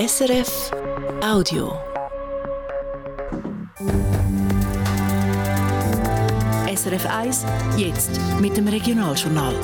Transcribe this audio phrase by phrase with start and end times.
[0.00, 0.70] SRF
[1.22, 1.74] Audio.
[6.74, 7.44] SRF 1,
[7.76, 9.54] jetzt mit dem Regionaljournal.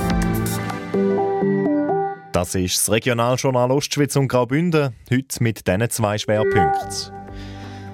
[2.32, 7.14] Das ist das Regionaljournal Ostschweiz und Graubünden, heute mit diesen zwei Schwerpunkten.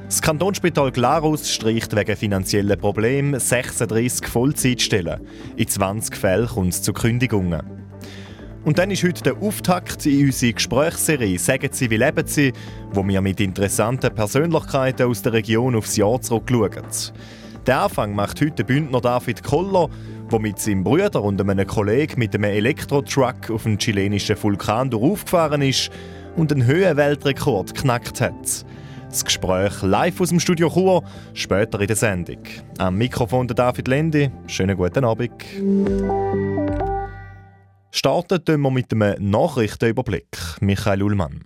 [0.06, 5.24] Das Kantonsspital Glarus streicht wegen finanzieller Probleme 36 Vollzeitstellen.
[5.54, 7.81] In 20 Fällen kommt es zu Kündigungen.
[8.64, 12.52] Und dann ist heute der Auftakt in unserer Gesprächsserie «Sagen Sie, wie leben Sie?»,
[12.92, 16.84] wo wir mit interessanten Persönlichkeiten aus der Region aufs Jahr zurückschauen.
[17.66, 19.88] Den Anfang macht heute der Bündner David Koller,
[20.30, 25.62] der mit seinem Bruder und einem Kollegen mit einem Elektrotruck auf den chilenischen Vulkan aufgefahren
[25.62, 25.90] ist
[26.37, 28.65] und einen Höhenweltrekord geknackt hat.
[29.09, 31.02] Das Gespräch live aus dem Studio Chur,
[31.34, 32.38] später in der Sendung.
[32.79, 34.30] Am Mikrofon der David Lendi.
[34.46, 35.32] Schönen guten Abend.
[37.95, 40.38] Starten wir mit einem Nachrichtenüberblick.
[40.60, 41.45] Michael Ullmann.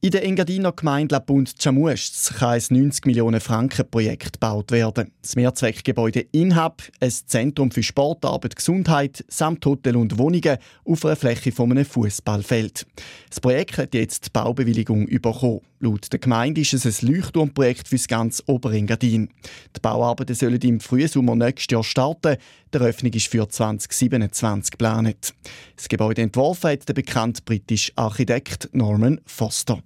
[0.00, 5.12] In der Engadiner Gemeinde La Punt Chamusch kann ein 90 Millionen Franken Projekt gebaut werden.
[5.22, 11.16] Das Mehrzweckgebäude Inhab, ein Zentrum für Sport, Arbeit, Gesundheit samt Hotel und Wohnungen auf einer
[11.16, 12.84] Fläche von einem Fußballfeld.
[13.30, 15.60] Das Projekt hat jetzt die Baubewilligung bekommen.
[15.84, 19.28] Laut der Gemeinde ist es ein Leuchtturmprojekt für das ganze Oberengadin.
[19.76, 22.38] Die Bauarbeiten sollen im Frühsommer nächstes Jahr starten.
[22.72, 25.34] Die Eröffnung ist für 2027 geplant.
[25.76, 29.82] Das Gebäude entworfen hat der bekannte britische Architekt Norman Foster.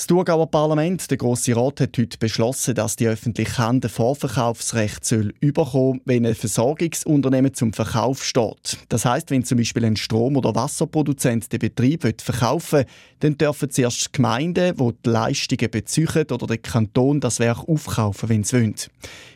[0.00, 5.04] Das Thurgauer Parlament, der Grosse Rat, hat heute beschlossen, dass die öffentliche Hand ein Vorverkaufsrecht
[5.04, 8.78] soll wenn ein Versorgungsunternehmen zum Verkauf steht.
[8.88, 12.86] Das heißt, wenn zum Beispiel ein Strom- oder Wasserproduzent den Betrieb verkaufen will,
[13.20, 18.28] dann dürfen zuerst die Gemeinden, die die Leistungen beziehen, oder der Kanton das Werk aufkaufen,
[18.28, 18.74] wenn sie wollen.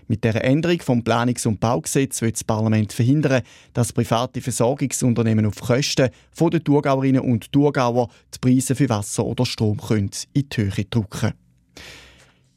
[0.09, 5.61] Mit der Änderung vom Planungs- und Baugesetz will das Parlament verhindern, dass private Versorgungsunternehmen auf
[5.61, 11.33] Kosten der Thurgauerinnen und Thurgauer die Preise für Wasser oder Strom in die Höhe drücken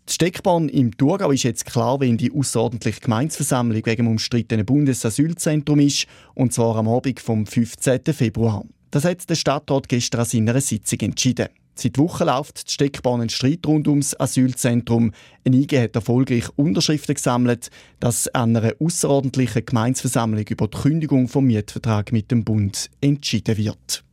[0.08, 5.80] die Steckbahn im Thurgau ist jetzt klar, wenn die außerordentliche Gemeinsversammlung wegen dem umstrittenen Bundesasylzentrum
[5.80, 8.02] ist, und zwar am Abend vom 15.
[8.14, 8.64] Februar.
[8.92, 11.48] Das hat der Stadtrat gestern an seiner Sitzung entschieden.
[11.75, 15.11] Seit Wochen läuft die Steckbahn ein Streit rund ums Asylzentrum.
[15.45, 21.45] Ein IG hat erfolgreich Unterschriften gesammelt, dass an einer außerordentlichen Gemeinsversammlung über die Kündigung vom
[21.45, 24.03] Mietvertrag mit dem Bund entschieden wird.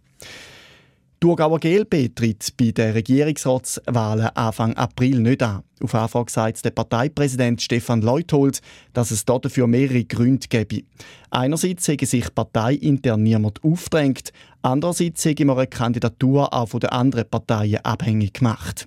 [1.24, 5.62] Thurgauer GLB tritt bei den Regierungsratswahlen Anfang April nicht an.
[5.82, 8.60] Auf Anfrage sagt der Parteipräsident Stefan Leuthold,
[8.92, 10.82] dass es dafür mehrere Gründe gäbe.
[11.30, 17.30] Einerseits hätte sich parteiintern niemand aufdrängt, andererseits hätte man eine Kandidatur auch von den anderen
[17.30, 18.86] Parteien abhängig gemacht.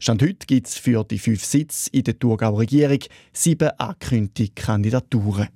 [0.00, 2.98] Stand heute gibt es für die fünf Sitze in der Thurgauer Regierung
[3.32, 5.50] sieben angekündigte Kandidaturen.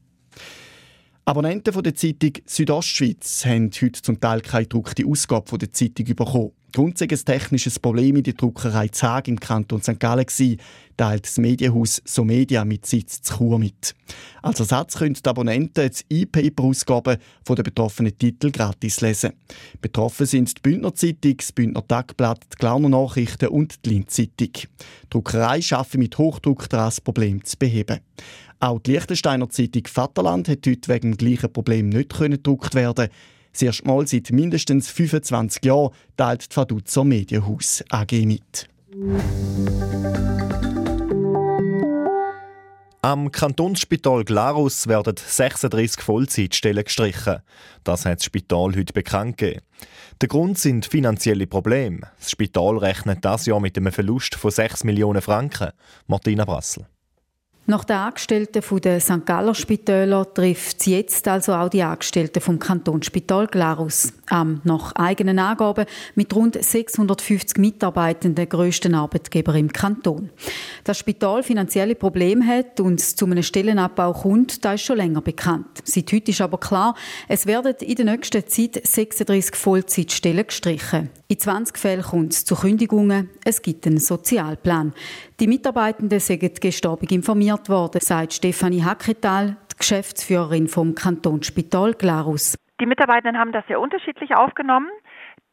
[1.30, 6.50] Abonnenten von der Zeitung Südostschweiz haben heute zum Teil keine gedruckte Ausgabe der Zeitung bekommen.
[6.72, 10.00] Grund ein technisches Problem in der Druckerei Zag im Kanton St.
[10.00, 10.60] Gallen gewesen,
[10.96, 13.94] teilt das Medienhaus Somedia mit Sitz zu Chur mit.
[14.42, 17.18] Als Ersatz können die Abonnenten jetzt E-Paper-Ausgaben
[17.48, 19.32] der betroffenen Titel gratis lesen.
[19.80, 24.50] Betroffen sind die Bündner Zeitung, das Bündner Tagblatt, die Glarner Nachrichten und die Linz-Zeitung.
[24.52, 28.00] Die Druckerei schaffe mit Hochdruck das Problem zu beheben.
[28.62, 33.08] Auch die Liechtensteiner Zeitung Vaterland hat heute wegen dem gleichen Problem nicht gedruckt werden.
[33.52, 38.68] Das erste Mal seit mindestens 25 Jahren teilt die Faduzzo Medienhaus AG mit.
[43.00, 47.38] Am Kantonsspital Glarus werden 36 Vollzeitstellen gestrichen.
[47.82, 49.62] Das hat das Spital heute bekannt gegeben.
[50.20, 52.00] Der Grund sind finanzielle Probleme.
[52.18, 55.70] Das Spital rechnet das Jahr mit einem Verlust von 6 Millionen Franken.
[56.06, 56.86] Martina Brassel.
[57.66, 59.24] Nach den Angestellten der St.
[59.24, 64.12] Galler Spitäler trifft es jetzt also auch die Angestellten vom Kantonsspital Glarus.
[64.28, 70.30] Am nach eigenen Angaben mit rund 650 Mitarbeitenden grössten Arbeitgeber im Kanton.
[70.84, 75.66] Das Spital finanzielle Probleme hat und zu einem Stellenabbau kommt, das ist schon länger bekannt.
[75.84, 76.96] Seit heute ist aber klar,
[77.28, 81.10] es werden in der nächsten Zeit 36 Vollzeitstellen gestrichen.
[81.28, 83.30] In 20 Fällen kommt es zu Kündigungen.
[83.44, 84.92] Es gibt einen Sozialplan.
[85.40, 92.58] Die Mitarbeitenden sind gestern informiert worden, sagt Stefanie Hacketal, die Geschäftsführerin vom Kantonsspital Glarus.
[92.78, 94.90] Die Mitarbeitenden haben das sehr unterschiedlich aufgenommen.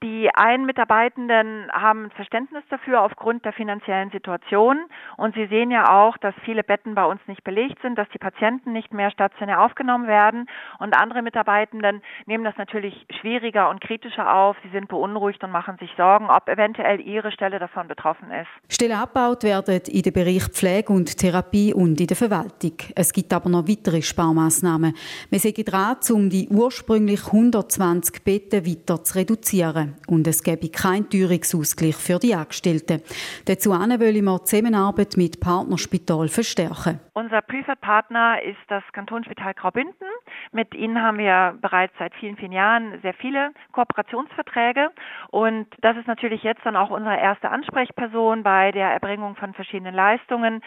[0.04, 4.78] Die einen Mitarbeitenden haben Verständnis dafür aufgrund der finanziellen Situation.
[5.18, 8.20] Und Sie sehen ja auch, dass viele Betten bei uns nicht belegt sind, dass die
[8.20, 10.48] Patienten nicht mehr stationär aufgenommen werden.
[10.78, 14.56] Und andere Mitarbeitenden nehmen das natürlich schwieriger und kritischer auf.
[14.62, 18.50] Sie sind beunruhigt und machen sich Sorgen, ob eventuell ihre Stelle davon betroffen ist.
[18.72, 22.74] Stellen abgebaut werden in den Bereich Pflege und Therapie und in der Verwaltung.
[22.96, 24.94] Es gibt aber noch weitere Sparmaßnahmen.
[25.32, 29.87] Wir sind dran, um die ursprünglich 120 Betten weiter zu reduzieren.
[30.08, 33.02] Und es gäbe keinen Teuerungsausgleich für die Angestellten.
[33.46, 37.00] Dazu wollen wir die Zusammenarbeit mit Partnerspital verstärken.
[37.14, 40.08] Unser Prüferpartner ist das Kantonsspital Graubünden.
[40.52, 44.92] Mit ihnen haben wir bereits seit vielen, vielen Jahren sehr viele Kooperationsverträge
[45.30, 49.96] und das ist natürlich jetzt dann auch unsere erste Ansprechperson bei der Erbringung von verschiedenen
[49.96, 50.62] Leistungen.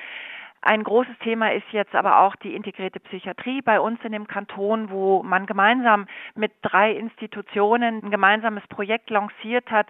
[0.62, 4.90] Ein großes Thema ist jetzt aber auch die integrierte Psychiatrie bei uns in dem Kanton,
[4.90, 9.86] wo man gemeinsam mit drei Institutionen ein gemeinsames Projekt lanciert hat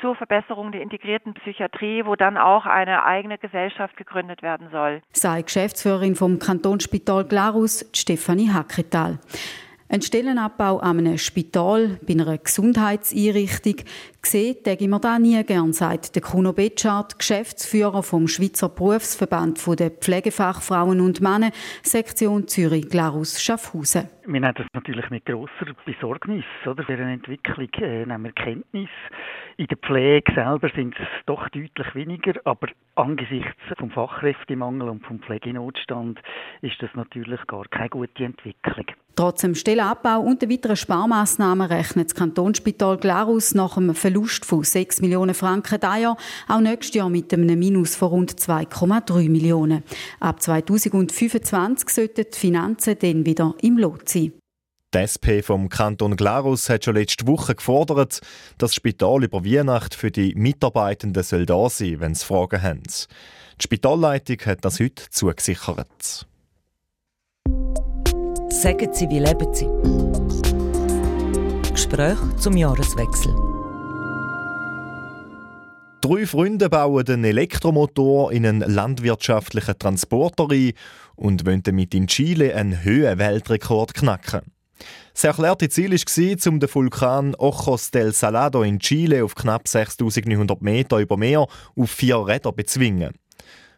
[0.00, 5.00] zur Verbesserung der integrierten Psychiatrie, wo dann auch eine eigene Gesellschaft gegründet werden soll.
[5.12, 9.18] Sei Geschäftsführerin vom Kantonsspital Glarus, Stefanie Hacketal.
[9.92, 13.74] Ein Stellenabbau an einem Spital, bei einer Gesundheitseinrichtung,
[14.22, 19.90] Gesehen täge wir da nie gern, sagt der Kuno Betschart, Geschäftsführer vom Schweizer Berufsverband der
[19.90, 21.50] Pflegefachfrauen und Männer,
[21.82, 24.08] Sektion Zürich Glarus Schaffhausen.
[24.24, 26.44] Wir nehmen das natürlich mit grosser Besorgnis.
[26.64, 26.84] Oder?
[26.84, 28.88] Für eine Entwicklung äh, nehmen wir Kenntnis.
[29.56, 35.18] In der Pflege selber sind es doch deutlich weniger, aber angesichts vom Fachkräftemangel und vom
[35.20, 36.20] Pflegenotstand
[36.60, 38.86] ist das natürlich gar keine gute Entwicklung.
[39.14, 44.64] Trotz dem Stellenabbau und der weiteren Sparmaßnahmen rechnet das Kantonsspital Glarus nach einem Verlust von
[44.64, 46.16] 6 Millionen Franken dieses Jahr,
[46.48, 49.82] auch nächstes Jahr mit einem Minus von rund 2,3 Millionen.
[50.18, 54.21] Ab 2025 sollten die Finanzen dann wieder im Lot sein.
[54.94, 58.20] Die SP vom Kanton Glarus hat schon letzte Woche gefordert,
[58.58, 62.82] dass das Spital über Weihnachten für die Mitarbeitenden soll da sein wenn sie Fragen haben.
[62.82, 66.26] Die Spitalleitung hat das heute zugesichert.
[68.50, 69.68] Sagen Sie, wie leben Sie?
[71.72, 73.34] Gespräch zum Jahreswechsel.
[76.02, 80.72] Drei Freunde bauen einen Elektromotor in einen landwirtschaftlichen Transporter ein
[81.16, 84.42] und wollen damit in Chile einen höheren Weltrekord knacken.
[85.12, 90.62] Das erklärte Ziel war, um den Vulkan Ojos del Salado in Chile auf knapp 6900
[90.62, 93.14] Meter über Meer auf vier Rädern zu bezwingen.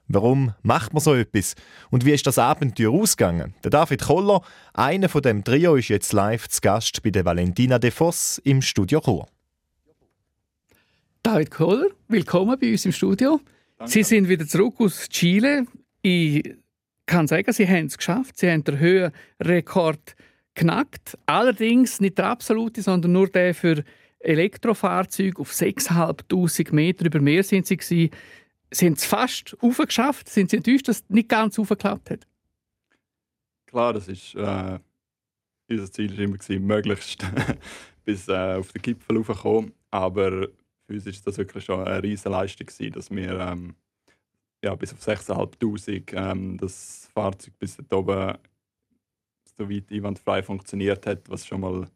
[0.07, 1.55] Warum macht man so etwas?
[1.91, 3.55] Und wie ist das Abenteuer ausgegangen?
[3.65, 4.43] Der David Koller,
[4.75, 8.61] einer von dem Trio, ist jetzt live zu Gast bei der Valentina de Voss im
[8.61, 9.27] Studio Chur.
[11.23, 13.41] David Kohler, willkommen bei uns im Studio.
[13.79, 13.93] Danke.
[13.93, 15.67] Sie sind wieder zurück aus Chile.
[16.03, 16.55] Ich
[17.07, 18.39] kann sagen, Sie haben es geschafft.
[18.39, 20.17] Sie haben den Höhenrekord
[20.55, 21.19] knackt.
[21.27, 23.85] Allerdings nicht der absolute, sondern nur der für
[24.21, 28.11] Elektrofahrzeuge auf 6'500 Meter über Meer sind Sie gewesen.
[28.71, 30.29] Sie haben es fast aufgeschafft.
[30.29, 32.27] Sind Sie enttäuscht, dass es nicht ganz aufgeklappt hat?
[33.67, 34.79] Klar, das ist äh,
[35.69, 37.25] unser Ziel war immer möglichst
[38.05, 39.73] bis äh, auf den Gipfel raufzukommen.
[39.91, 40.49] Aber
[40.87, 43.75] für uns war das wirklich schon eine riesige Leistung, dass wir ähm,
[44.63, 48.39] ja, bis auf 6'500 ähm, das Fahrzeug bis dort oben
[49.57, 51.89] so weit einwandfrei funktioniert hat, was schon mal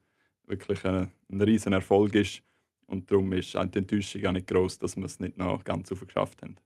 [0.47, 2.43] wirklich ein, ein riesen Erfolg ist.
[2.87, 6.43] Und darum ist die Enttäuschung auch nicht groß, dass wir es nicht noch ganz geschafft
[6.43, 6.57] haben.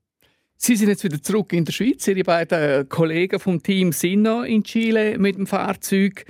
[0.56, 2.06] Sie sind jetzt wieder zurück in der Schweiz.
[2.06, 6.24] Ihre beiden Kollegen vom Team sind noch in Chile mit dem Fahrzeug.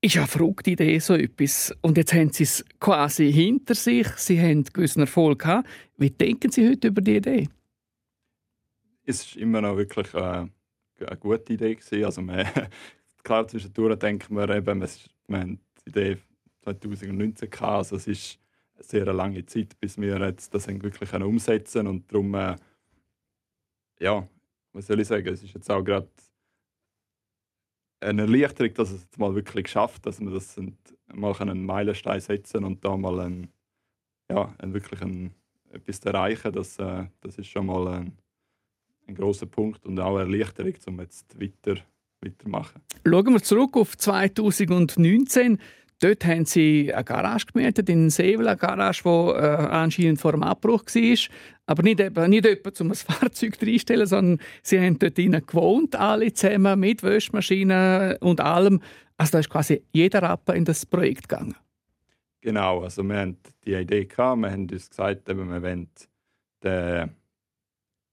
[0.00, 1.74] Ist ja eine verrückte Idee, so etwas.
[1.80, 4.06] Und jetzt haben Sie es quasi hinter sich.
[4.16, 5.68] Sie haben gewissen Erfolg gehabt.
[5.96, 7.48] Wie denken Sie heute über die Idee?
[9.06, 11.74] Es war immer noch wirklich äh, eine gute Idee.
[11.74, 12.04] Gewesen.
[12.04, 12.46] Also man,
[13.24, 16.18] klar, zwischendurch denken wir eben, wir haben die Idee
[16.62, 17.76] 2019 gehabt.
[17.76, 18.38] Also es ist
[18.74, 21.88] eine sehr lange Zeit, bis wir jetzt das wirklich umsetzen können.
[21.88, 22.56] Und darum, äh,
[23.98, 24.28] ja,
[24.72, 26.08] was soll ich sagen, es ist jetzt auch gerade
[28.00, 30.60] eine Erleichterung, dass es jetzt mal wirklich geschafft, dass wir das
[31.12, 33.48] mal einen Meilenstein setzen und da mal ein,
[34.30, 35.34] ja, ein wirklich ein,
[35.70, 38.18] etwas zu erreichen, das, äh, das ist schon mal ein,
[39.06, 41.80] ein großer Punkt und auch eine Erleichterung, um jetzt weiter
[42.24, 42.80] weitermachen.
[43.06, 45.58] Schauen wir zurück auf 2019.
[46.00, 50.42] Dort haben sie eine Garage gemietet in Sevel, eine Garage, die äh, anscheinend vor dem
[50.42, 51.36] Abbruch war.
[51.66, 56.32] Aber nicht, eben, nicht etwa, um ein Fahrzeug reinstellen, sondern sie haben dort gewohnt, alle
[56.32, 58.80] zusammen, mit Wäschmaschine und allem.
[59.16, 61.54] Also da ist quasi jeder Rapper in das Projekt gegangen.
[62.40, 65.88] Genau, also wir hatten die Idee, gehabt, wir haben uns gesagt, eben, wir wollen
[66.62, 67.10] den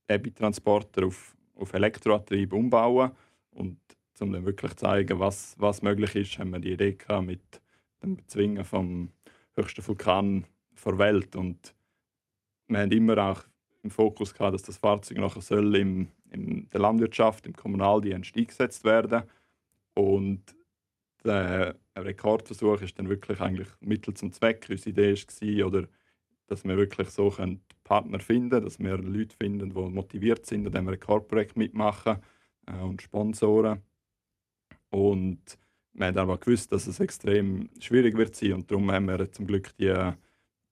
[0.07, 3.11] Ebi-Transporter auf, auf Elektroantrieb umbauen.
[3.51, 3.80] Und
[4.21, 7.61] um dann wirklich zu zeigen, was, was möglich ist, haben wir die Idee gehabt mit
[8.03, 9.11] dem Bezwingen vom
[9.53, 10.45] höchsten Vulkan
[10.85, 11.35] der Welt.
[11.35, 11.73] Und
[12.67, 13.43] wir haben immer auch
[13.83, 18.83] im Fokus gehabt, dass das Fahrzeug nachher soll im, in der Landwirtschaft, im Kommunaldienst eingesetzt
[18.83, 19.23] werden.
[19.93, 20.55] Und
[21.23, 24.65] der Rekordversuch ist dann wirklich eigentlich Mittel zum Zweck.
[24.69, 25.87] Unsere Idee war, oder,
[26.47, 27.31] dass wir wirklich so
[27.83, 32.17] Partner finden dass wir Leute finden, die motiviert sind, an diesem Rekordprojekt mitmachen
[32.67, 33.81] äh, und Sponsoren.
[34.91, 35.57] Und
[35.93, 39.47] wir haben aber gewusst, dass es extrem schwierig wird sein und darum haben wir zum
[39.47, 40.13] Glück die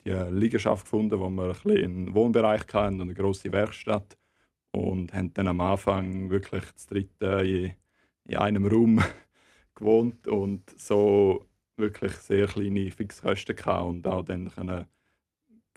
[0.05, 4.17] die Liegenschaft gefunden, wo wir ein einen Wohnbereich hatten und eine grosse Werkstatt
[4.71, 7.73] und haben dann am Anfang wirklich das dritte in,
[8.25, 9.01] in einem Raum
[9.75, 11.45] gewohnt und so
[11.77, 14.51] wirklich sehr kleine Fixkosten gehabt und auch dann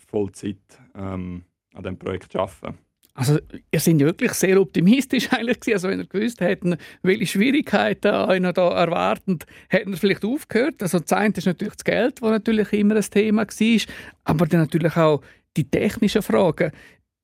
[0.09, 1.45] Vollzeit ähm,
[1.75, 2.79] an dem Projekt arbeiten.
[3.15, 3.39] Also
[3.71, 5.75] ihr seid ja wirklich sehr optimistisch eigentlich gewesen.
[5.75, 9.39] Also wenn ihr gewusst hätten, welche Schwierigkeiten einen da erwarten,
[9.69, 10.83] hätten ihr vielleicht aufgehört.
[10.83, 13.81] Also das ist natürlich das Geld, das natürlich immer ein Thema war,
[14.25, 15.21] aber dann natürlich auch
[15.57, 16.73] die technischen Fragen.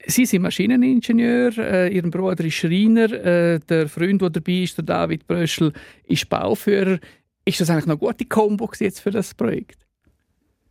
[0.07, 4.85] Sie sind Maschineningenieur, äh, Ihr Bruder ist Schreiner, äh, der Freund, der dabei ist, der
[4.85, 5.73] David Bröschel,
[6.05, 6.99] ist Bauführer.
[7.45, 9.79] Ist das eigentlich eine gute Kombo jetzt für das Projekt?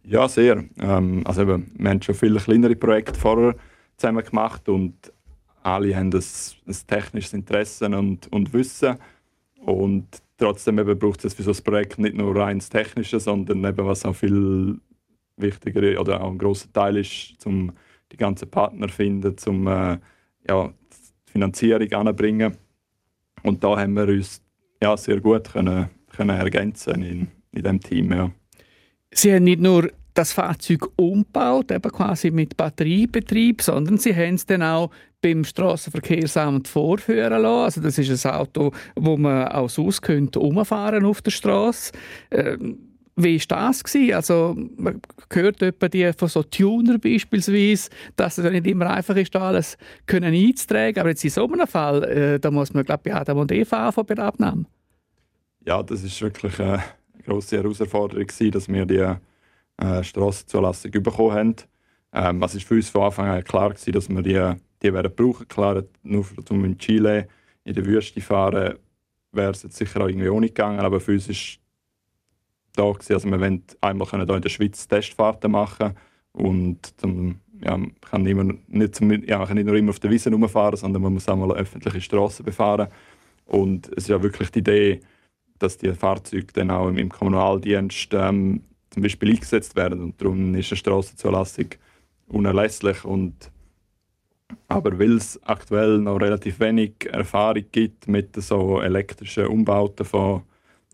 [0.06, 0.64] Ja, sehr.
[0.80, 3.56] Ähm, also eben, wir haben schon viele kleinere Projekte vorher
[3.98, 5.12] zusammen gemacht und
[5.64, 8.98] alle haben ein, technisches Interesse und, und Wissen.
[9.60, 13.64] Und trotzdem eben braucht es für so ein Projekt nicht nur rein das Technische, sondern
[13.66, 14.80] eben, was auch viel
[15.36, 17.72] wichtiger oder auch ein großer Teil ist, um
[18.12, 19.98] die ganzen Partner finden, um äh,
[20.48, 22.56] ja, die Finanzierung anzubringen.
[23.44, 24.42] Und da haben wir uns
[24.82, 28.12] ja, sehr gut können, können ergänzen in, in diesem Team.
[28.12, 28.32] Ja.
[29.12, 34.46] Sie haben nicht nur das Fahrzeug umgebaut, eben quasi mit Batteriebetrieb, sondern sie haben es
[34.46, 34.90] dann auch
[35.22, 37.64] beim Straßenverkehrsamt vorführen lassen.
[37.64, 41.92] Also das ist ein Auto, wo man aus Haus könnte umfahren auf der Straße.
[42.32, 42.80] Ähm,
[43.16, 43.84] wie war das?
[43.84, 44.14] Gewesen?
[44.14, 45.02] Also, man
[45.34, 50.36] hört etwa die von so Tuner beispielsweise, dass es nicht immer einfach ist, alles können
[50.36, 51.00] einzutragen.
[51.00, 53.52] Aber jetzt in so einem Fall, äh, da muss man, glaube ich, bei Adam und
[53.52, 54.66] Eva anfangen bei Abnahme.
[55.66, 56.84] Ja, das ist wirklich eine
[57.26, 59.16] grosse Herausforderung, gewesen, dass wir die
[59.78, 61.56] äh, Strassenzulassung bekommen haben.
[62.14, 65.12] Ähm, es war für uns von Anfang an klar, gewesen, dass wir die, die werden
[65.16, 65.48] brauchen.
[65.48, 67.28] Klar, nur um in Chile
[67.64, 68.76] in der Wüste fahren,
[69.32, 71.60] wäre es sicher auch irgendwie ohne gegangen, aber für uns ist
[72.74, 75.96] da gewesen, also wir wollen einmal hier in der Schweiz Testfahrten machen
[76.32, 80.78] und zum, ja, kann immer, nicht, ja, kann nicht nur immer auf der Wiese rumfahren,
[80.78, 82.88] sondern man muss auch mal öffentliche Straßen befahren
[83.46, 85.00] und es ist ja wirklich die Idee,
[85.60, 88.62] dass die Fahrzeuge dann auch im, Kommunaldienst ähm,
[88.98, 91.68] zum Beispiel eingesetzt werden und darum ist eine Strassenzulassung
[92.30, 93.52] unerlässlich und
[94.68, 100.42] aber weil es aktuell noch relativ wenig Erfahrung gibt mit so elektrischen Umbauten von,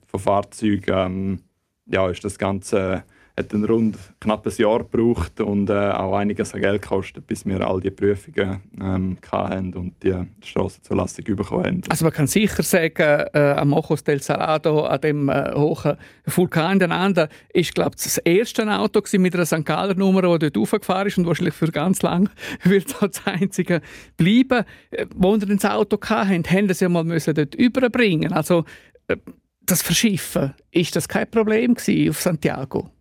[0.05, 1.39] von Fahrzeugen, ähm,
[1.86, 3.05] ja, ist das Ganze
[3.36, 7.46] hat einen rund knapp ein Jahr gebraucht und äh, auch einiges an Geld gekostet, bis
[7.46, 10.13] wir all die Prüfungen ähm, hatten und die
[10.44, 11.82] Strassenzulassung bekommen haben.
[11.90, 16.80] Also man kann sicher sagen, äh, am Mojos del Salado, an dem äh, hohen Vulkan
[16.80, 19.66] ineinander, ist glaube das erste Auto mit einer St.
[19.66, 22.30] Galler Nummer, das dort raufgefahren ist und wahrscheinlich für ganz lang
[22.63, 23.82] wird es das einzige
[24.16, 24.63] bleiben.
[24.92, 28.32] Äh, wo ihr das Auto hatten, haben sie mal müssen dort überbringen.
[28.32, 28.66] Also
[29.08, 29.18] äh,
[29.66, 32.92] das Verschiffen, ist das kein Problem auf Santiago?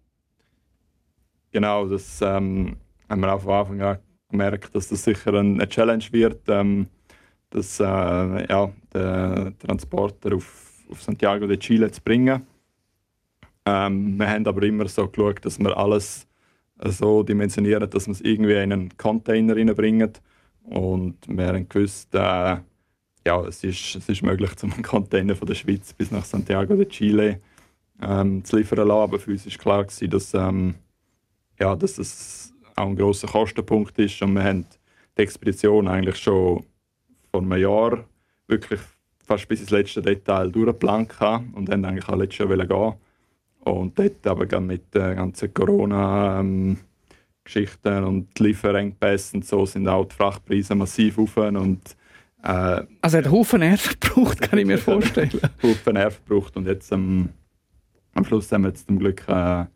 [1.52, 2.76] Genau, das ähm,
[3.08, 3.98] haben wir auch von Anfang an
[4.30, 6.86] gemerkt, dass das sicher eine Challenge wird, ähm,
[7.50, 12.46] dass, äh, ja, den Transporter auf, auf Santiago de Chile zu bringen.
[13.66, 16.26] Ähm, wir haben aber immer so geschaut, dass wir alles
[16.84, 20.12] so dimensionieren, dass wir es irgendwie in einen Container reinbringen.
[20.64, 22.56] Und wir haben gewusst, äh,
[23.26, 26.88] ja, es ist, es ist möglich, zum Container von der Schweiz bis nach Santiago de
[26.88, 27.40] Chile
[28.00, 28.90] ähm, zu liefern lassen.
[28.90, 30.74] Aber für uns war klar, dass, ähm,
[31.62, 34.20] ja, dass das auch ein grosser Kostenpunkt ist.
[34.22, 34.66] Und wir haben
[35.16, 36.64] die Expedition eigentlich schon
[37.30, 38.04] vor einem Jahr
[38.48, 38.80] wirklich
[39.24, 41.14] fast bis ins letzte Detail durchgeplant
[41.54, 42.94] und dann eigentlich auch letztes Jahr gehen
[43.60, 50.74] Und dort aber mit den ganzen Corona-Geschichten und Lieferengpässen und so sind auch die Frachtpreise
[50.74, 51.96] massiv auf und
[52.42, 55.30] äh, also er hat Haufen Nerven gebraucht, kann ich mir vorstellen.
[55.62, 57.28] Haufen Nerven gebraucht und jetzt ähm,
[58.14, 59.66] am Schluss haben wir jetzt zum Glück äh,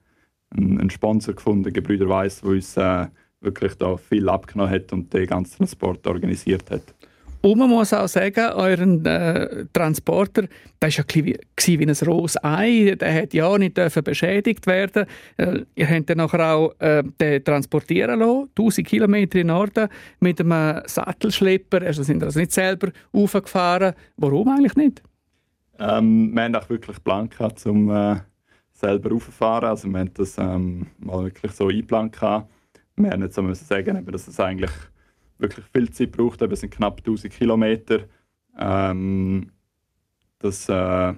[0.50, 3.06] einen, Sponsor gefunden, Gebrüder Weiss, der uns äh,
[3.40, 6.94] wirklich da viel abgenommen hat und den ganzen Transport organisiert hat.
[7.42, 10.50] Und man muss auch sagen, euren äh, Transporter, der
[10.80, 11.38] war ja wie,
[11.78, 15.06] wie ein rohes Ei, der hätte ja nicht dürfen beschädigt werden.
[15.36, 19.88] Äh, ihr habt dann nachher auch äh, den transportieren lassen, 1000 Kilometer in Norden,
[20.18, 21.82] mit einem Sattelschlepper.
[21.82, 23.94] Also sind also nicht selber aufgefahren.
[24.16, 25.02] Warum eigentlich nicht?
[25.78, 28.16] Ähm, wir haben auch wirklich Plan gehabt, um äh,
[28.86, 29.68] selber raufzufahren.
[29.68, 32.16] Also wir haben das ähm, mal wirklich so eingeplant.
[32.96, 34.70] Wir haben jetzt so müssen sagen, dass es eigentlich
[35.38, 36.40] wirklich viel Zeit braucht.
[36.42, 38.04] Es sind knapp 1000 Kilometer.
[38.56, 39.50] Ähm,
[40.38, 41.14] das, äh,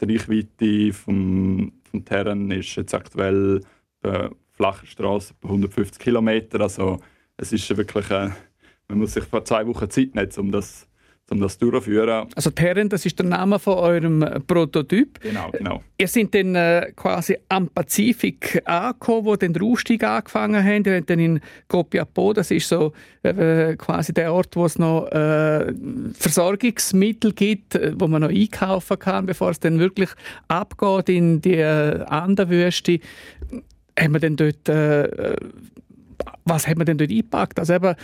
[0.00, 3.62] die Reichweite vom, vom Terrain ist jetzt aktuell
[4.02, 6.60] bei flacher Straße bei 150 Kilometer.
[6.60, 7.00] Also
[7.38, 8.30] es ist wirklich, äh,
[8.88, 10.86] man muss sich vor zwei Wochen Zeit nehmen, um das,
[11.30, 12.28] um das durchzuführen.
[12.36, 15.20] Also Terren, das ist der Name von eurem Prototyp.
[15.20, 15.82] Genau, genau.
[15.98, 20.84] Ihr seid dann äh, quasi am Pazifik angekommen, wo dann der Aufstieg angefangen haben.
[20.84, 22.92] Ihr habt dann in Copiapó, das ist so
[23.22, 25.72] äh, quasi der Ort, wo es noch äh,
[26.14, 30.10] Versorgungsmittel gibt, äh, wo man noch einkaufen kann, bevor es dann wirklich
[30.46, 33.00] abgeht in die äh, Anderwüste.
[33.98, 35.36] Haben wir dann dort äh,
[36.44, 37.58] was hat man denn dort eingepackt?
[37.58, 37.94] Also eben,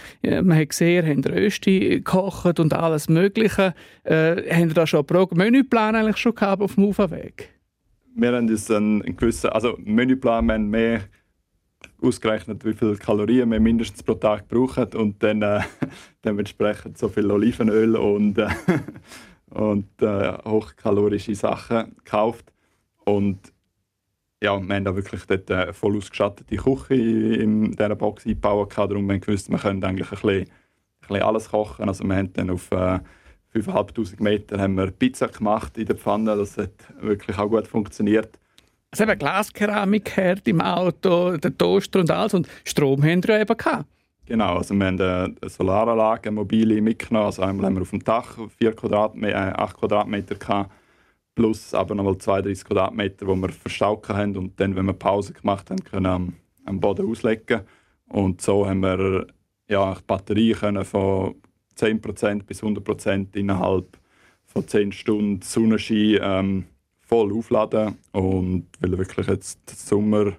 [0.46, 3.74] man hat gesehen, ihr habt Rösti gekocht und alles Mögliche.
[4.04, 7.50] Äh, haben ihr da schon einen Menüplan eigentlich schon gehabt auf dem Aufweg?
[8.14, 11.00] Wir haben uns einen, gewissen, also Menüplan, wir haben mehr
[12.02, 15.60] ausgerechnet, wie viele Kalorien wir mindestens pro Tag brauchen und dann äh,
[16.24, 18.48] dementsprechend so viel Olivenöl und, äh,
[19.50, 22.52] und äh, hochkalorische Sachen gekauft.
[23.04, 23.51] Und
[24.42, 28.76] ja, wir haben da wirklich dort eine äh, voll ausgestattete Küche in dieser Box eingebaut.
[28.76, 30.46] Darum haben wir gewusst, wir können eigentlich ein bisschen, ein
[31.08, 31.88] bisschen alles kochen.
[31.88, 32.98] Also wir haben dann auf äh,
[33.54, 36.36] 5'500 Meter haben wir Pizza gemacht in der Pfanne.
[36.36, 36.70] Das hat
[37.00, 38.38] wirklich auch gut funktioniert.
[38.90, 42.34] Es haben Glaskeramik herd im Auto, der Toaster und alles.
[42.34, 43.86] Und Strom haben wir eben gehabt.
[44.26, 47.26] Genau, also wir haben eine Solaranlage, eine mobile mitgenommen.
[47.26, 50.70] Also einmal haben wir auf dem Dach 4 Quadratmeter, äh, 8 Quadratmeter gehabt
[51.34, 55.70] plus aber nochmal 32 Quadratmeter, wo wir verstaut haben und dann, wenn wir Pause gemacht
[55.70, 56.34] haben, können am,
[56.64, 57.62] am Boden auslegen.
[58.08, 59.26] Und so haben wir
[59.68, 61.34] ja, die Batterie können von
[61.76, 63.98] 10% bis 100% innerhalb
[64.44, 66.64] von 10 Stunden Sonnenschein ähm,
[67.00, 67.96] voll aufladen.
[68.12, 70.34] Und weil wirklich jetzt Sommer,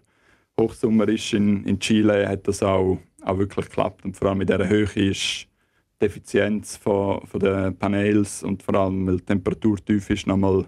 [0.59, 4.05] Hochsommer ist in, in Chile, hat das auch, auch wirklich geklappt.
[4.05, 5.47] Und vor allem in dieser Höhe ist
[5.99, 10.65] die Effizienz von, von den Panels und vor allem, weil die Temperatur tief ist, nochmal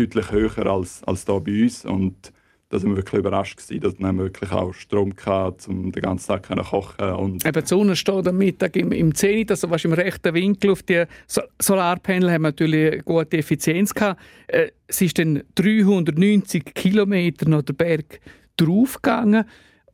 [0.00, 1.84] deutlich höher als, als hier bei uns.
[1.84, 2.32] Und
[2.70, 6.28] da sind wir wirklich überrascht gewesen, dass wir wirklich auch Strom hatten, um den ganzen
[6.28, 7.14] Tag zu kochen.
[7.14, 10.70] Und Eben die Sonne steht am Mittag im, im Zenit, also was im rechten Winkel
[10.70, 14.20] auf die so Solarpanel haben natürlich eine gute Effizienz gehabt.
[14.46, 18.20] Äh, es ist dann 390 Kilometer noch der Berg
[18.56, 19.44] draufgegangen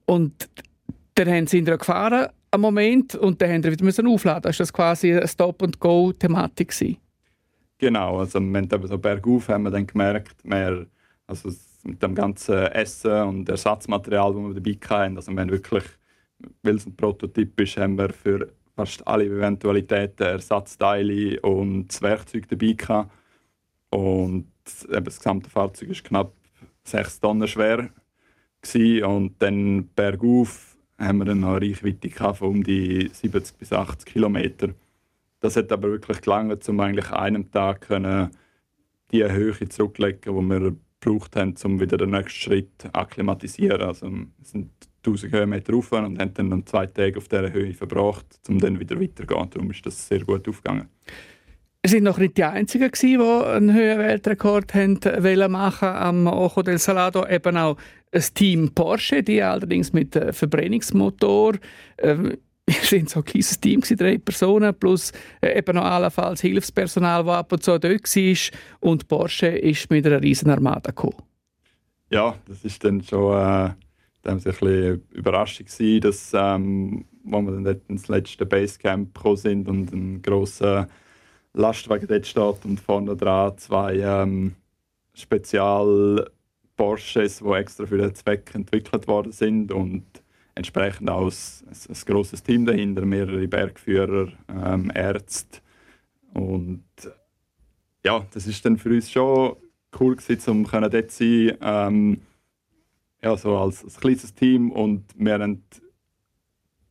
[0.04, 0.48] und
[1.14, 4.52] dann haben sie gefahren am Moment und dann haben sie wieder aufladen.
[4.56, 6.98] Das quasi eine Stop-and-Go-Thematik?
[7.78, 10.86] Genau, also im Moment eben so bergauf haben wir dann gemerkt, mehr,
[11.26, 11.50] also
[11.84, 15.84] mit dem ganzen Essen und Ersatzmaterial, das wir dabei hatten, also wir haben wirklich,
[16.62, 22.48] weil es ein Prototyp ist, haben wir für fast alle Eventualitäten Ersatzteile und das Werkzeug
[22.48, 23.10] dabei gehabt.
[23.90, 24.46] Und
[24.88, 26.32] eben das gesamte Fahrzeug war knapp
[26.84, 27.88] 6 Tonnen schwer
[28.60, 29.04] gewesen.
[29.04, 34.06] und dann bergauf haben wir dann noch eine Reichweite von um die 70 bis 80
[34.06, 34.70] Kilometer.
[35.40, 38.30] Das hat aber wirklich gelangt, um eigentlich einem Tag können
[39.12, 43.82] die Höhe zurücklegen, die wir gebraucht haben, um wieder den nächsten Schritt akklimatisieren.
[43.82, 44.70] Also wir sind
[45.04, 49.00] 1000 Höhenmeter rauf und haben dann zwei Tage auf dieser Höhe verbracht, um dann wieder
[49.00, 49.50] weiterzugehen.
[49.50, 50.88] Darum ist das sehr gut aufgegangen.
[51.84, 57.24] Sie sind noch nicht die Einzigen, die einen Höhenweltrekord machen machen am Ojo del Salado.
[57.28, 57.76] Eben auch
[58.10, 61.52] das Team Porsche, die allerdings mit Verbrennungsmotor.
[62.68, 67.36] Wir sind so ein kleines Team, drei Personen, plus äh, eben noch allenfalls Hilfspersonal, das
[67.36, 68.58] ab und zu dort war.
[68.80, 71.22] Und Porsche ist mit einer riesen Armada gekommen.
[72.10, 73.70] Ja, das ist dann schon äh,
[74.24, 79.92] ein bisschen Überraschung gewesen, dass, ähm, wo wir dann ins letzte Basecamp gekommen sind und
[79.92, 80.88] ein grosser
[81.52, 84.56] Lastwagen dort steht und vorne dran zwei ähm,
[85.14, 86.30] Spezial
[86.76, 90.04] Porsches, die extra für den Zweck entwickelt worden sind und
[90.56, 95.60] entsprechend auch ein, ein grosses Team dahinter, mehrere Bergführer, ähm, Ärzte.
[96.34, 96.84] Und
[98.04, 99.56] ja, das ist dann für uns schon
[100.00, 101.58] cool gewesen, um dort zu sein.
[101.60, 102.20] Ähm,
[103.22, 105.62] ja, so als, als kleines Team und wir haben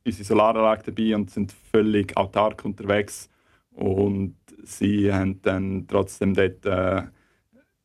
[0.05, 3.29] unsere Solaranlage dabei und sind völlig autark unterwegs.
[3.71, 7.03] Und sie haben dann trotzdem dort äh,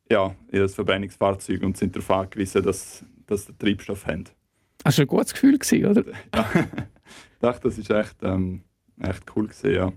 [0.09, 4.25] ja, ihr Verbrennungsfahrzeug und sind darauf angewiesen, dass, dass sie Treibstoff haben.
[4.83, 6.03] Das war ein gutes Gefühl, gewesen, oder?
[7.43, 8.61] Ja, ich dachte, das war echt, ähm,
[9.01, 9.91] echt cool, gewesen, ja.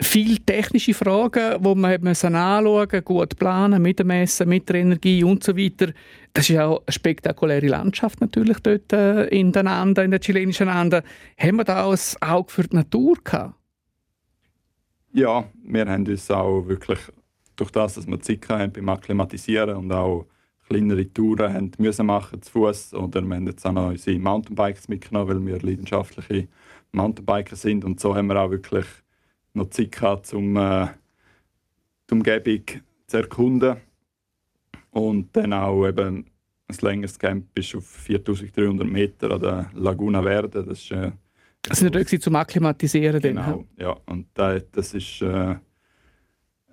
[0.00, 5.24] Viele technische Fragen, die man anschauen musste, gut planen, mit dem Essen, mit der Energie
[5.24, 5.92] und so weiter.
[6.32, 10.68] Das ist auch eine spektakuläre Landschaft natürlich dort äh, in den Anden, in den chilenischen
[10.68, 11.02] Anden.
[11.36, 13.54] Haben wir da auch ein Auge für die Natur gehabt?
[15.12, 17.00] Ja, wir haben uns auch wirklich
[17.56, 20.26] durch das, dass wir Zeit hatten beim Akklimatisieren und auch
[20.68, 24.88] kleinere Touren haben müssen machen zu Fuß oder wir haben jetzt auch noch unsere Mountainbikes
[24.88, 26.48] mitgenommen, weil wir leidenschaftliche
[26.92, 28.86] Mountainbiker sind und so haben wir auch wirklich
[29.54, 30.88] noch Zeit gehabt, um äh,
[32.08, 32.62] die Umgebung
[33.06, 33.76] zu erkunden
[34.90, 36.26] und dann auch eben
[36.68, 40.64] ein längeres Camp ist auf 4300 Meter an der Laguna Verde.
[40.64, 41.12] Das ist eine
[41.62, 43.20] Das sind dort zum Akklimatisieren.
[43.20, 43.96] Genau, dann, ja.
[44.06, 45.56] Und das ist äh,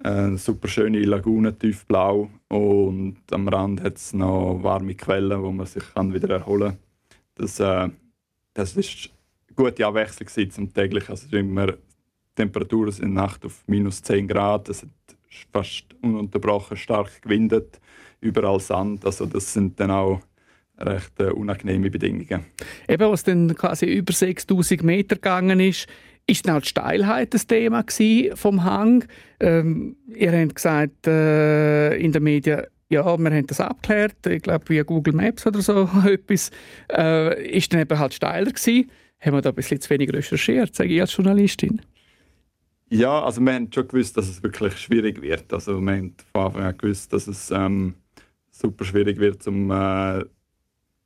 [0.03, 2.29] eine super schöne Lagune, tiefblau.
[2.49, 6.79] Und am Rand hat es noch warme Quellen, wo man sich kann wieder erholen kann.
[7.35, 7.89] Das, äh,
[8.55, 8.83] eine
[9.55, 11.11] gute Abwechslung zum täglichen.
[11.11, 11.73] Also immer
[12.35, 14.69] Temperaturen sind Nacht auf minus 10 Grad.
[14.69, 14.89] Es hat
[15.51, 17.79] fast ununterbrochen stark gewindet.
[18.21, 19.05] Überall Sand.
[19.05, 20.21] Also das sind dann auch
[20.77, 22.45] recht äh, unangenehme Bedingungen.
[22.87, 25.87] Eben, was dann quasi über 6000 Meter gegangen ist,
[26.27, 27.83] ist dann auch die Steilheit das Thema
[28.33, 29.05] vom Hang.
[29.39, 34.69] Ähm, ihr habt gesagt äh, in den Medien, ja, wir haben das abgeklärt, ich glaube
[34.69, 36.51] via Google Maps oder so etwas,
[36.91, 38.89] äh, ist dann eben halt steiler gewesen.
[39.19, 41.81] Haben wir da ein bisschen zu wenig recherchiert, sage ich als Journalistin?
[42.89, 45.51] Ja, also wir haben schon gewusst, dass es wirklich schwierig wird.
[45.51, 47.95] Also wir haben von Anfang an gewusst, dass es ähm,
[48.51, 50.23] super schwierig wird, um äh,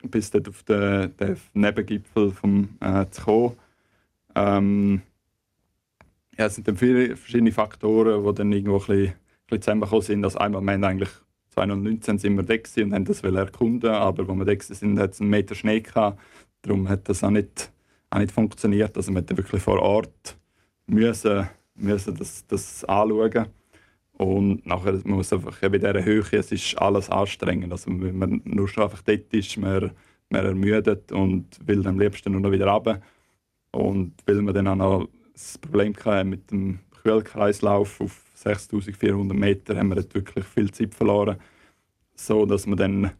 [0.03, 3.55] bis dort auf den, den Nebengipfel vom, äh, zu kommen.
[4.39, 5.01] Ähm,
[6.37, 9.15] ja, es sind dann viele verschiedene Faktoren, die dann irgendwo ein bisschen, ein
[9.47, 10.23] bisschen zusammengekommen sind.
[10.23, 11.09] Also einmal, wir haben eigentlich
[11.49, 15.19] 2019 sind wir weg und haben das erkunden, aber als wir weg sind, hat es
[15.19, 16.19] einen Meter Schnee gehabt.
[16.61, 17.71] Darum hat das auch nicht,
[18.09, 18.95] auch nicht funktioniert.
[18.95, 20.37] Also wir mussten wirklich vor Ort
[20.87, 23.47] müssen, müssen das, das anschauen.
[24.13, 27.71] Und nachher muss einfach bei dieser Höhe, es ist alles anstrengend.
[27.73, 29.91] Also wenn man nur schon einfach dort ist, man,
[30.29, 33.01] man ermüdet und will am liebsten nur noch wieder runter.
[33.71, 39.77] Und weil wir dann auch noch das Problem hatten mit dem Kühlkreislauf auf 6400 Meter,
[39.77, 41.37] haben wir wirklich viel Zeit verloren.
[42.15, 43.11] So dass wir dann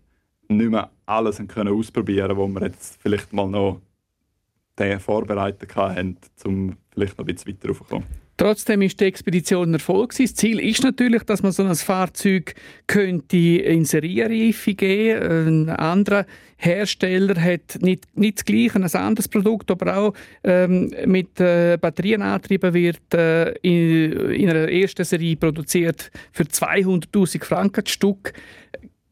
[0.49, 3.81] nicht mehr alles können ausprobieren können, was wir jetzt vielleicht mal noch
[4.99, 8.28] vorbereitet hatten, um vielleicht noch ein bisschen weiter raufzukommen.
[8.39, 10.15] Trotzdem ist die Expedition ein Erfolg.
[10.17, 12.55] Das Ziel ist natürlich, dass man so ein Fahrzeug
[12.87, 15.67] könnte in Seriereife geben.
[15.67, 16.25] Ein anderer
[16.55, 20.13] Hersteller hat nicht, nicht das gleiche, ein anderes Produkt, aber auch
[20.45, 27.43] ähm, mit äh, Batterien angetrieben wird, äh, in, in einer ersten Serie produziert für 200.000
[27.43, 28.31] Franken das Stück.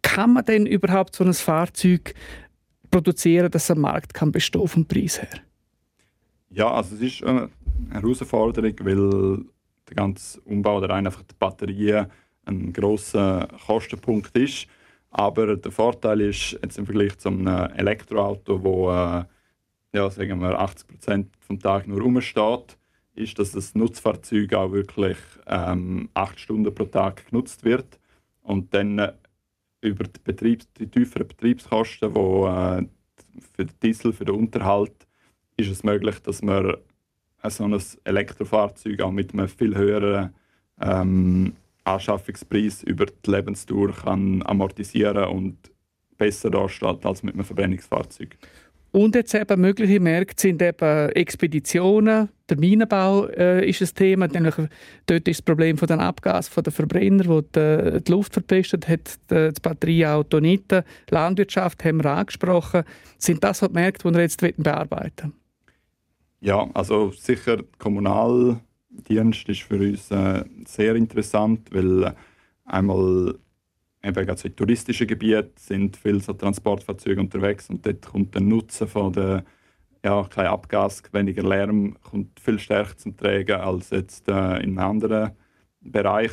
[0.04, 2.14] Kann man denn überhaupt so ein Fahrzeug
[2.90, 5.42] produzieren, dass am Markt kann bestehen vom Preis her?
[6.50, 7.24] Ja, also es ist
[7.92, 9.46] Herausforderung, weil
[9.90, 12.06] der ganze Umbau der einfach die Batterie
[12.46, 14.68] ein großer Kostenpunkt ist.
[15.10, 19.24] Aber der Vorteil ist jetzt im Vergleich zu einem Elektroauto, wo äh,
[19.94, 22.78] ja, sagen wir 80 Prozent vom Tag nur rumsteht,
[23.16, 28.00] ist, dass das Nutzfahrzeug auch wirklich ähm, acht Stunden pro Tag genutzt wird
[28.44, 29.12] und dann
[29.82, 32.86] über die, Betriebs-, die tieferen Betriebskosten, wo äh,
[33.56, 35.08] für den Diesel, für den Unterhalt
[35.56, 36.78] ist es möglich, dass man
[37.44, 40.34] so ein Elektrofahrzeug auch mit einem viel höheren
[40.82, 45.58] ähm, Anschaffungspreis über die Lebensdauer kann amortisieren und
[46.18, 48.38] besser dasteht als mit einem Verbrennungsfahrzeug.
[48.92, 54.28] Und jetzt eben mögliche Märkte sind eben Expeditionen, der Minenbau äh, ist ein Thema.
[54.28, 54.56] Nämlich,
[55.06, 58.88] dort ist das Problem von den Abgasen von den Verbrenner, wo die, die Luft verpestet
[58.88, 60.74] hat, das Batterieauto nicht.
[61.10, 62.84] Landwirtschaft haben wir angesprochen.
[63.18, 65.34] Sind das die Märkte, die wir jetzt bearbeiten
[66.40, 72.14] ja, also sicher Kommunaldienst ist für uns äh, sehr interessant, weil äh,
[72.66, 73.36] einmal
[74.04, 78.88] eben gerade in touristischen Gebieten sind viele so Transportfahrzeuge unterwegs und dort kommt der Nutzen
[78.88, 79.44] von der
[80.04, 84.92] ja, kein Abgas, weniger Lärm kommt viel stärker zum Tragen als jetzt äh, in einem
[84.92, 85.32] anderen
[85.82, 86.32] Bereich.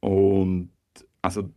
[0.00, 0.70] Und
[1.22, 1.50] also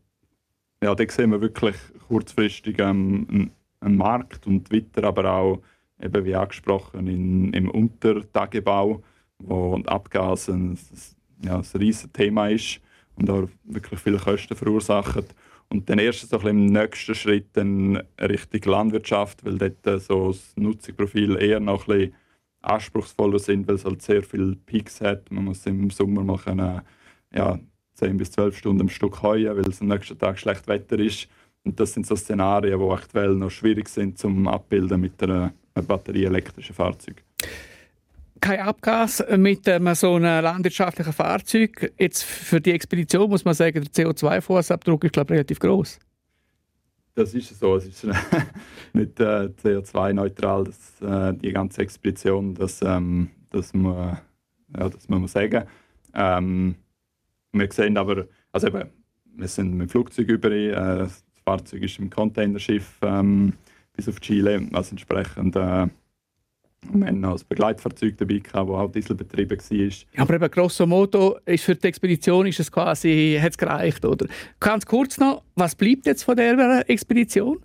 [0.82, 1.75] ja, da sehen wir wirklich
[2.08, 5.62] kurzfristig ähm, einen, einen Markt und weiter aber auch
[6.03, 9.01] eben wie angesprochen, in, im Untertagebau,
[9.39, 10.77] wo Abgase ein,
[11.43, 12.81] ja, ein riesiges Thema ist
[13.15, 15.35] und auch wirklich viele Kosten verursacht.
[15.69, 21.37] Und dann erst so im nächsten Schritt dann Richtung Landwirtschaft, weil dort so das Nutzungsprofil
[21.37, 22.15] eher noch ein bisschen
[22.61, 25.31] anspruchsvoller sind, weil es halt sehr viele Peaks hat.
[25.31, 26.81] Man muss im Sommer mal können,
[27.33, 27.59] ja,
[27.95, 31.27] 10 bis 12 Stunden am Stück heuen, weil es am nächsten Tag schlecht Wetter ist.
[31.63, 36.75] Und das sind so Szenarien, die aktuell noch schwierig sind zum Abbilden mit einer batterieelektrischen
[36.75, 37.23] Fahrzeug.
[38.39, 41.93] Kein Abgas mit ähm, so einem landwirtschaftlichen Fahrzeug.
[41.97, 45.99] Jetzt für die Expedition muss man sagen, der CO2-Fußabdruck ist glaube ich, relativ groß.
[47.15, 47.75] Das ist so.
[47.75, 48.03] Es ist
[48.93, 50.67] nicht äh, CO2-neutral,
[51.01, 52.55] äh, die ganze Expedition.
[52.55, 55.63] Das, ähm, das, muss, ja, das muss man sagen.
[56.13, 56.75] Ähm,
[57.51, 58.89] wir sehen aber, also eben,
[59.36, 63.53] wir sind mit dem Flugzeug über, äh, das Fahrzeug ist im Containerschiff ähm,
[63.95, 64.67] bis auf Chile.
[64.73, 65.88] Also entsprechend äh,
[66.91, 70.21] wir hatten noch ein Begleitfahrzeug dabei, das auch dieselbetrieben war.
[70.21, 74.27] Aber eben grosso modo ist für die Expedition ist es quasi, hat es gereicht, oder?
[74.60, 77.60] Ganz kurz noch, was bleibt jetzt von dieser Expedition?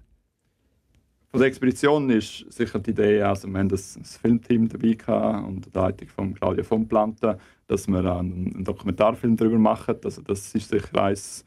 [1.31, 5.47] von der Expedition ist sicher die Idee, also wir haben das, das Filmteam dabei gehabt,
[5.47, 7.37] unter der Leitung von Claudia von Planten,
[7.67, 9.97] dass wir einen, einen Dokumentarfilm darüber machen.
[10.03, 11.45] Also das ist sicher eins,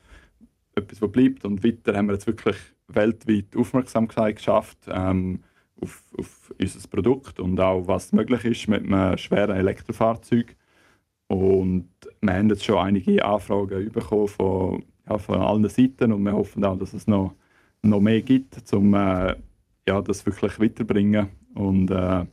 [0.76, 1.46] etwas, was bleibt.
[1.46, 2.56] Und weiter haben wir jetzt wirklich
[2.96, 5.40] weltweit Aufmerksamkeit geschafft ähm,
[5.82, 10.56] auf, auf unser Produkt und auch was möglich ist mit einem schweren Elektrofahrzeug.
[11.28, 11.90] Und
[12.22, 16.64] wir haben jetzt schon einige Anfragen bekommen von, ja, von allen Seiten und wir hoffen
[16.66, 17.34] auch, dass es noch,
[17.82, 19.36] noch mehr gibt, um äh,
[19.88, 22.26] ja, das wirklich weiterbringen und äh,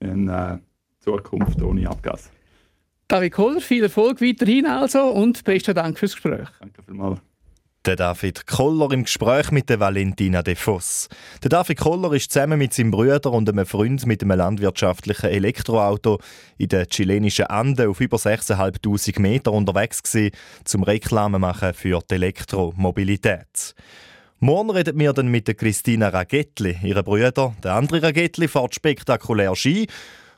[0.00, 0.58] in äh,
[1.00, 2.30] Zukunft ohne Abgas.
[3.08, 6.48] David Kohler, viel Erfolg weiterhin also und besten Dank fürs Gespräch.
[6.60, 7.20] Danke vielmals.
[7.86, 11.08] Der David Koller im Gespräch mit der Valentina de Voss.
[11.44, 16.18] Der David Koller ist zusammen mit seinem Bruder und einem Freund mit einem landwirtschaftlichen Elektroauto
[16.58, 20.32] in den chilenischen Anden auf über 6'500 Meter unterwegs gewesen,
[20.64, 23.76] zum Reklame machen für die Elektromobilität.
[24.40, 27.54] Morgen reden wir dann mit der Christina Ragettli, ihrem Bruder.
[27.62, 29.86] Der andere Ragettli fährt spektakulär Ski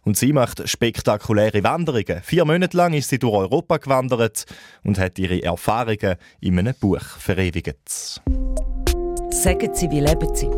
[0.09, 2.23] und sie macht spektakuläre Wanderungen.
[2.23, 4.47] Vier Monate lang ist sie durch Europa gewandert
[4.83, 8.23] und hat ihre Erfahrungen in einem Buch verewigt.
[9.31, 10.49] Sagen Sie, wie leben Sie?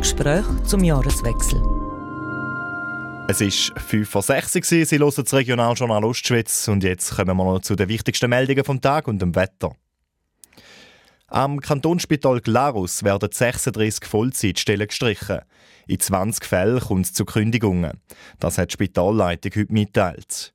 [0.00, 1.62] Gespräch zum Jahreswechsel.
[3.28, 7.44] Es war 5 vor 6 Uhr, Sie hören das Regionaljournal Ostschweiz und jetzt kommen wir
[7.44, 9.76] noch zu den wichtigsten Meldungen vom Tag und dem Wetter.
[11.34, 15.40] Am Kantonsspital Glarus werden 36 Vollzeitstellen gestrichen.
[15.88, 18.00] In 20 Fällen kommt es zu Kündigungen.
[18.38, 20.54] Das hat die Spitalleitung heute mitteilt.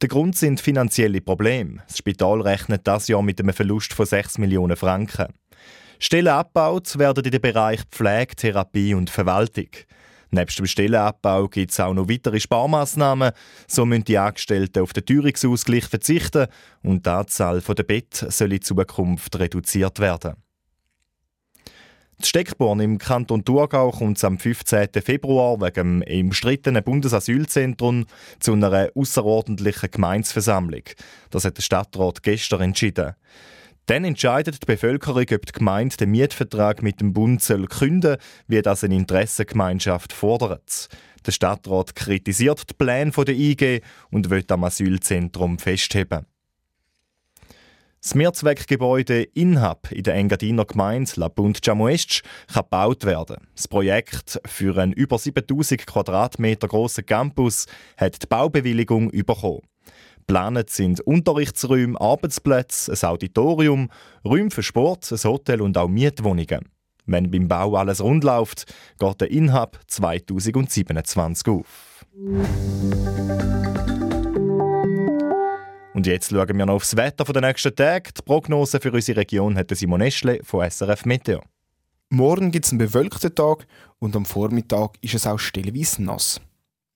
[0.00, 1.82] Der Grund sind finanzielle Probleme.
[1.88, 5.34] Das Spital rechnet das Jahr mit einem Verlust von 6 Millionen Franken.
[5.98, 9.70] Stellen abgebaut werden in den Bereich Pflege, Therapie und Verwaltung.
[10.30, 13.32] Neben dem Stellenabbau gibt es auch noch weitere Sparmaßnahmen.
[13.66, 16.46] So müssen die Angestellten auf den Teuerungsausgleich verzichten
[16.82, 20.34] und die Anzahl der Betten soll in Zukunft reduziert werden.
[22.22, 24.88] Die Steckborn im Kanton Thurgau kommt am 15.
[25.02, 28.04] Februar wegen dem umstrittenen Bundesasylzentrum
[28.40, 30.82] zu einer außerordentlichen Gemeinsversammlung.
[31.30, 33.14] Das hat der Stadtrat gestern entschieden.
[33.90, 38.62] Dann entscheidet die Bevölkerung, ob die Gemeinde den Mietvertrag mit dem Bund soll künden wie
[38.62, 40.86] das eine Interessengemeinschaft fordert.
[41.26, 43.80] Der Stadtrat kritisiert die Pläne der IG
[44.12, 46.24] und will am Asylzentrum festheben.
[48.00, 53.48] Das Mehrzweckgebäude Inhab in der Engadiner Gemeinde La Punt Chamoestsch kann gebaut werden.
[53.56, 59.62] Das Projekt für einen über 7000 Quadratmeter grossen Campus hat die Baubewilligung bekommen.
[60.30, 63.90] Geplant sind Unterrichtsräume, Arbeitsplätze, ein Auditorium,
[64.24, 66.68] Räume für Sport, ein Hotel und auch Mietwohnungen.
[67.04, 72.06] Wenn beim Bau alles rund läuft, geht der Inhab 2027 auf.
[75.94, 78.12] Und jetzt schauen wir noch aufs Wetter der nächsten Tage.
[78.16, 81.42] Die Prognose für unsere Region hat Simon Eschle von SRF Meteo.
[82.08, 83.66] Morgen gibt es einen bewölkten Tag
[83.98, 86.40] und am Vormittag ist es auch stellenweise nass.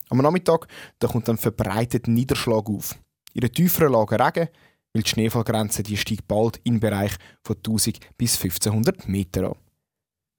[0.09, 0.69] Am Nachmittag
[1.01, 2.97] da kommt dann verbreitet Niederschlag auf.
[3.35, 4.49] In den tieferen Lagen Regen,
[4.93, 9.57] weil die Schneefallgrenze die steigt bald im Bereich von 1000 bis 1500 Meter an.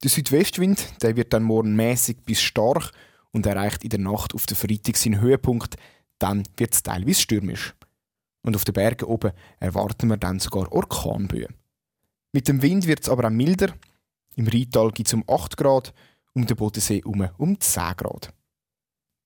[0.01, 2.91] Der Südwestwind der wird dann morgen mäßig bis stark
[3.31, 5.75] und erreicht in der Nacht auf den Freitag seinen Höhepunkt.
[6.19, 7.75] Dann wird es teilweise stürmisch.
[8.41, 11.53] Und auf den Bergen oben erwarten wir dann sogar Orkanböen.
[12.31, 13.73] Mit dem Wind wird es aber auch milder.
[14.36, 15.93] Im Rheintal gibt es um 8 Grad,
[16.34, 18.34] um den Bodensee um, um 10 Grad.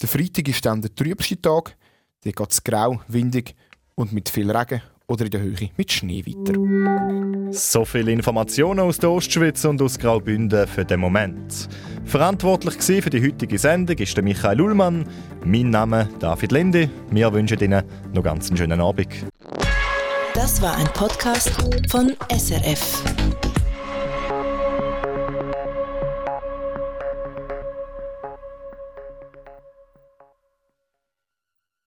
[0.02, 1.76] Der Freitag ist dann der trübste Tag.
[2.24, 3.56] Dann geht es grau, windig
[3.96, 7.52] und mit viel Regen oder in der Höhe mit Schnee weiter.
[7.52, 11.70] So viele Informationen aus der Ostschweiz und aus Graubünden für den Moment.
[12.06, 15.08] Verantwortlich für die heutige Sendung ist der Michael Ullmann.
[15.46, 16.90] Mein Name David Linde.
[17.10, 19.08] Wir wünschen Ihnen noch ganz einen schönen Abend.
[20.34, 21.52] Das war ein Podcast
[21.90, 23.49] von SRF.